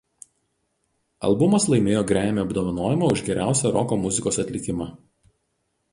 Albumas 1.29 1.67
laimėjo 1.73 2.01
Grammy 2.13 2.43
apdovanojimą 2.45 3.13
už 3.17 3.23
geriausią 3.29 3.73
roko 3.79 4.03
muzikos 4.07 4.41
atlikimą. 4.45 4.93